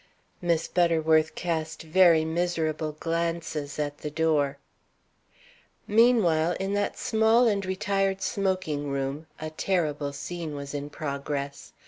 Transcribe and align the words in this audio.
Miss 0.41 0.67
Butterworth 0.67 1.35
cast 1.35 1.83
very 1.83 2.25
miserable 2.25 2.93
glances 2.93 3.77
at 3.77 3.99
the 3.99 4.09
door. 4.09 4.57
Meanwhile 5.85 6.55
in 6.59 6.73
that 6.73 6.97
small 6.97 7.47
and 7.47 7.63
retired 7.63 8.19
smoking 8.23 8.89
room 8.89 9.27
a 9.39 9.51
terrible 9.51 10.11
scene 10.11 10.55
was 10.55 10.73
in 10.73 10.89
progress. 10.89 11.73